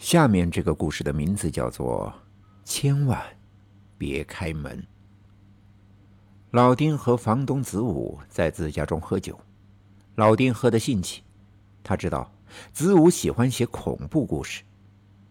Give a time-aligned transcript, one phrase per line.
[0.00, 2.10] 下面这个故事的名字叫做
[2.64, 3.22] “千万
[3.98, 4.82] 别开门”。
[6.52, 9.38] 老丁和房东子午在自家中喝酒，
[10.14, 11.22] 老丁喝得兴起，
[11.84, 12.32] 他知道
[12.72, 14.62] 子午喜欢写恐怖故事，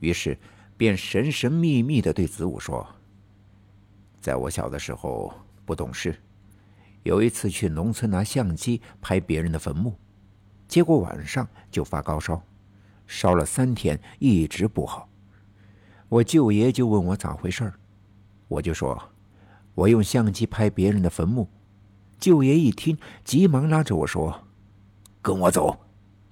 [0.00, 0.38] 于是
[0.76, 2.86] 便神神秘秘的对子午说
[4.20, 5.32] ：“在我小的时候
[5.64, 6.14] 不懂事，
[7.02, 9.96] 有一次去农村拿相机拍别人的坟墓，
[10.68, 12.40] 结果晚上就发高烧，
[13.10, 15.08] 烧了三天一直不好。
[16.08, 17.74] 我舅爷就问我咋回事儿
[18.46, 18.96] 我就说。”
[19.76, 21.48] 我用相机拍别人的坟墓，
[22.18, 24.42] 舅爷一听，急忙拉着我说
[25.22, 25.74] ：“跟我走，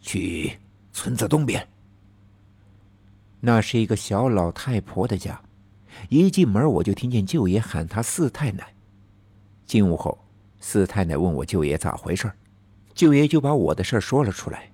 [0.00, 0.58] 去
[0.92, 1.66] 村子东边。”
[3.40, 5.40] 那是一个小老太婆的家，
[6.10, 8.74] 一进门我就听见舅爷喊她四太奶。
[9.64, 10.18] 进屋后，
[10.60, 12.36] 四太奶问我舅爷咋回事儿
[12.92, 14.70] 舅爷就把我的事儿说了出来。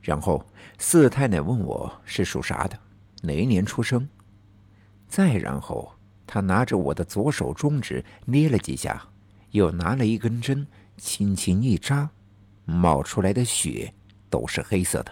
[0.00, 0.44] 然后
[0.78, 2.78] 四太奶问我是属啥的，
[3.22, 4.08] 哪一年出生。
[5.08, 5.92] 再然后。
[6.32, 9.02] 他拿着我的左手中指捏了几下，
[9.50, 10.64] 又拿了一根针
[10.96, 12.08] 轻轻一扎，
[12.64, 13.92] 冒出来的血
[14.28, 15.10] 都是黑色的。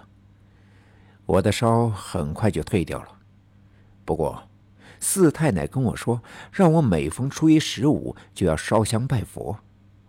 [1.27, 3.09] 我的烧很快就退掉了。
[4.05, 4.48] 不过，
[5.00, 6.22] 四太奶跟我说，
[6.53, 9.59] 让我每逢初一十五就要烧香拜佛，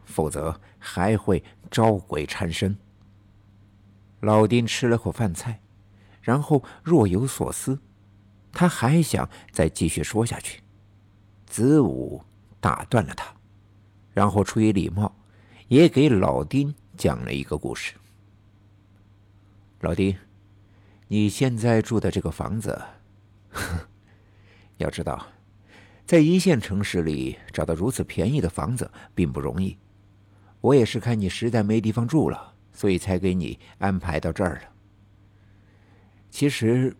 [0.06, 2.78] 否则还会招鬼缠身。
[4.20, 5.62] 老丁吃了口饭菜，
[6.22, 7.80] 然后若有所思，
[8.52, 10.62] 他还想再继续说下去。
[11.46, 12.22] 子午
[12.60, 13.34] 打断了他，
[14.14, 15.16] 然后出于礼貌，
[15.68, 17.96] 也给老丁讲了一个故事。
[19.80, 20.16] 老丁，
[21.08, 22.80] 你现在住的这个房子，
[24.78, 25.26] 要知道，
[26.06, 29.78] 在一线城市里找到如此便宜的房子并不容易。
[30.62, 34.62] 我也是看你实在没地方住了，所以才给你安排到这儿了。
[36.30, 36.96] 其实，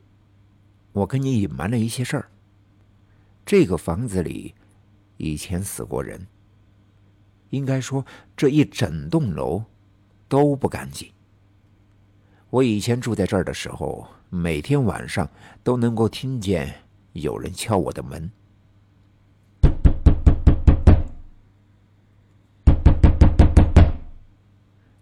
[0.92, 2.30] 我跟你隐瞒了一些事儿。
[3.46, 4.54] 这个房子里
[5.18, 6.28] 以前死过人，
[7.50, 9.64] 应该说这一整栋楼
[10.28, 11.12] 都不干净。
[12.50, 15.30] 我以前住在这儿的时候，每天晚上
[15.64, 16.74] 都能够听见
[17.14, 18.32] 有人敲我的门，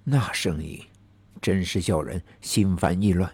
[0.10, 0.82] 那声音
[1.42, 3.30] 真是叫人心烦意乱。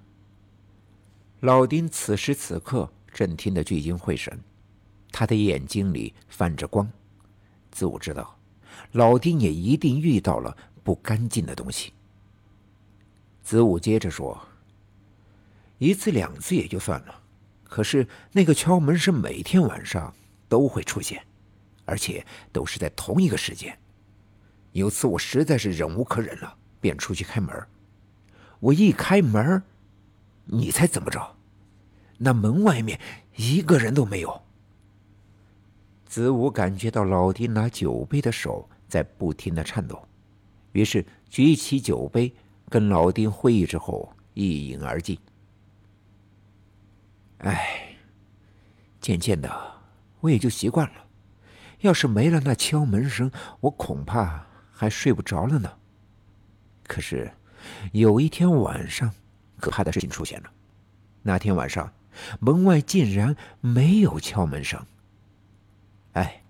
[1.41, 4.39] 老丁此时此刻正听得聚精会神。
[5.11, 6.91] 他的眼睛里泛着光，
[7.71, 8.35] 子午知道，
[8.93, 11.93] 老丁也一定遇到了不干净的东西。
[13.43, 14.35] 子午接着说
[15.77, 17.21] ：“一次两次也就算了，
[17.65, 20.11] 可是那个敲门声每天晚上
[20.49, 21.23] 都会出现，
[21.85, 23.77] 而且都是在同一个时间。
[24.71, 27.55] 有次我实在是忍无可忍了，便出去开门。
[28.59, 29.63] 我一开门，
[30.43, 31.37] 你猜怎么着？
[32.17, 32.99] 那门外面
[33.37, 34.41] 一个人都没有。”
[36.05, 40.05] 子午感觉到老丁拿酒杯的手在不停的颤抖，
[40.73, 42.33] 于是举起酒杯
[42.69, 45.17] 跟老丁会意之后一饮而尽。
[47.39, 47.95] 哎，
[48.99, 49.49] 渐渐的
[50.19, 51.05] 我也就习惯了。
[51.79, 55.69] 要是没了那敲门声，我恐怕还睡不着了呢。
[56.87, 57.31] 可是
[57.91, 59.11] 有一天晚上，
[59.59, 60.51] 可怕的事情出现了。
[61.21, 61.93] 那天晚上，
[62.39, 64.85] 门外竟然没有敲门声。
[66.13, 66.43] 哎，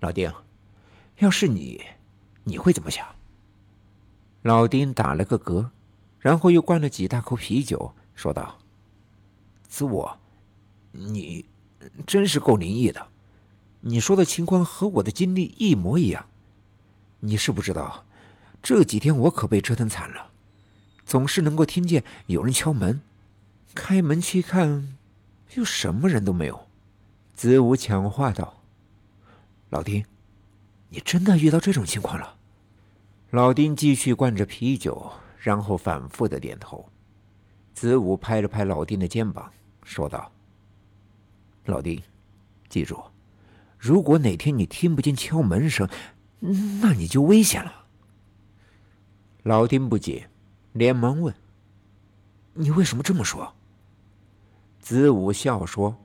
[0.00, 0.32] 老丁，
[1.18, 1.82] 要是你，
[2.44, 3.06] 你会怎么想？
[4.42, 5.70] 老丁打了个嗝，
[6.18, 8.58] 然后又灌了几大口啤酒，说道
[9.68, 10.18] ：“子我，
[10.92, 11.44] 你
[12.06, 13.08] 真是够灵异的，
[13.80, 16.26] 你说的情况和我的经历一模一样。
[17.20, 18.05] 你是不知道，
[18.62, 20.30] 这几天我可被折腾惨了，
[21.04, 23.00] 总是能够听见有人敲门，
[23.74, 24.96] 开门去看，
[25.54, 26.66] 又什么人都没有。”
[27.34, 28.62] 子午抢话道。
[29.70, 30.04] 老丁，
[30.88, 32.36] 你真的遇到这种情况了？
[33.30, 36.88] 老丁继续灌着啤酒，然后反复的点头。
[37.74, 39.52] 子午拍了拍老丁的肩膀，
[39.82, 40.32] 说道
[41.66, 42.00] ：“老丁，
[42.68, 42.98] 记住，
[43.78, 45.88] 如果哪天你听不见敲门声，
[46.40, 47.85] 那你就危险了。”
[49.46, 50.28] 老丁不解，
[50.72, 51.32] 连忙问
[52.54, 53.54] ：“你为什么这么说？”
[54.82, 56.04] 子午笑说。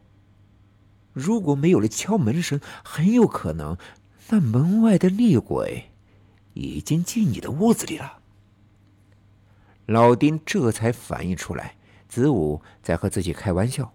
[1.12, 3.76] 如果没有了敲门声，很有可能
[4.30, 5.90] 那门外的厉鬼
[6.54, 8.20] 已经进你的屋子里了。
[9.88, 11.76] 老丁这才反应出来，
[12.08, 13.92] 子午在和自己开玩笑，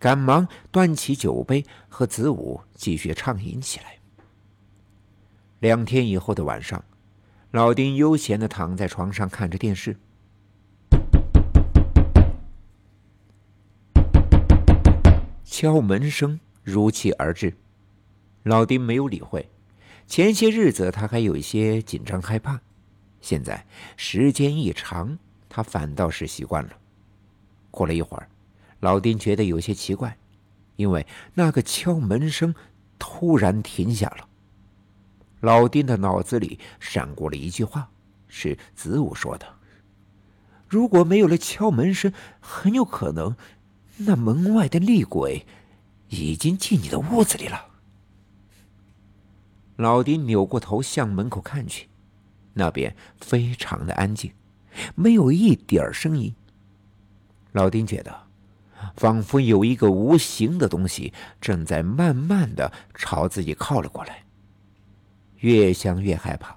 [0.00, 4.00] 赶忙端起酒杯和子午继续畅饮起来。
[5.60, 6.84] 两天以后的晚上，
[7.54, 9.96] 老丁悠闲的躺在床上看着电视。
[15.44, 17.54] 敲门声如期而至。
[18.42, 19.48] 老丁没有理会。
[20.08, 22.58] 前些日子他还有一些紧张害怕，
[23.20, 23.64] 现在
[23.96, 25.16] 时间一长，
[25.48, 26.70] 他反倒是习惯了。
[27.70, 28.28] 过了一会儿，
[28.80, 30.18] 老丁觉得有些奇怪，
[30.74, 32.52] 因为那个敲门声
[32.98, 34.28] 突然停下了。
[35.44, 37.90] 老丁的脑子里闪过了一句话，
[38.28, 39.46] 是子午说的
[40.66, 42.10] ：“如果没有了敲门声，
[42.40, 43.36] 很有可能
[43.98, 45.44] 那门外的厉鬼
[46.08, 47.66] 已经进你的屋子里了。”
[49.76, 51.90] 老丁扭过头向门口看去，
[52.54, 54.32] 那边非常的安静，
[54.94, 56.34] 没有一点儿声音。
[57.52, 58.28] 老丁觉得，
[58.96, 64.23] 仿佛有一个无形的东西正在慢慢的朝自己靠了过来。
[65.40, 66.56] 越想越害怕，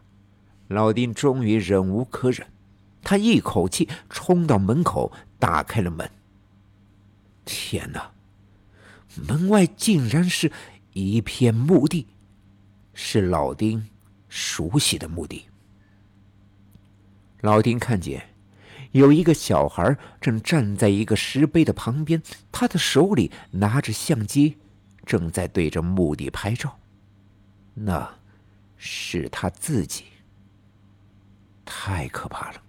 [0.68, 2.48] 老丁终于忍无可忍，
[3.04, 6.10] 他一口气冲到门口，打开了门。
[7.46, 8.12] 天哪！
[9.28, 10.52] 门外竟然是
[10.94, 12.08] 一片墓地。
[13.00, 13.88] 是老丁
[14.28, 15.46] 熟悉的墓地。
[17.42, 18.28] 老丁看见
[18.92, 22.22] 有一个小孩正站在一个石碑的旁边，
[22.52, 24.58] 他的手里拿着相机，
[25.06, 26.76] 正在对着墓地拍照。
[27.76, 28.16] 那
[28.78, 30.06] 是他自己。
[31.66, 32.62] 太可怕了！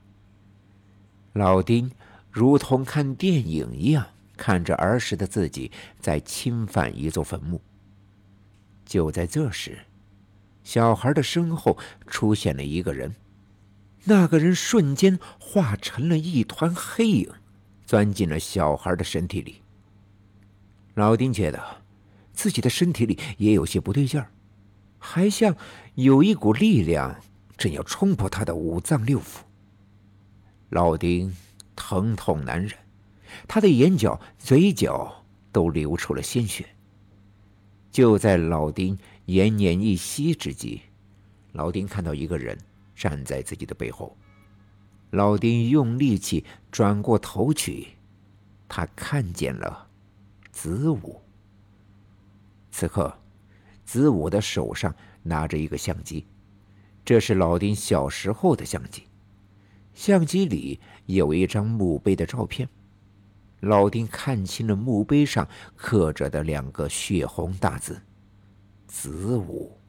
[1.34, 1.90] 老丁
[2.30, 4.06] 如同看电影一样
[4.36, 5.70] 看着儿时的自己
[6.00, 7.60] 在侵犯一座坟墓。
[8.84, 9.78] 就在这时。
[10.64, 13.14] 小孩的身后出现了一个人，
[14.04, 17.30] 那个人瞬间化成了一团黑影，
[17.86, 19.62] 钻进了小孩的身体里。
[20.92, 21.82] 老丁觉得
[22.34, 24.30] 自己的身体里也有些不对劲儿，
[24.98, 25.56] 还像
[25.94, 27.20] 有一股力量
[27.56, 29.38] 正要冲破他的五脏六腑。
[30.70, 31.34] 老丁
[31.74, 32.72] 疼痛难忍，
[33.46, 36.66] 他的眼角、嘴角都流出了鲜血。
[37.90, 38.98] 就在老丁。
[39.28, 40.80] 奄奄一息之际，
[41.52, 42.56] 老丁看到一个人
[42.96, 44.16] 站在自己的背后。
[45.10, 47.88] 老丁用力气转过头去，
[48.70, 49.86] 他看见了
[50.50, 51.20] 子午。
[52.70, 53.18] 此刻，
[53.88, 56.26] 子午的手上拿着一个相机，
[57.06, 59.04] 这是老丁小时候的相机。
[59.94, 62.68] 相机里有一张墓碑的照片，
[63.60, 67.98] 老丁看清了墓碑上刻着的两个血红大字。
[68.86, 69.80] 子午。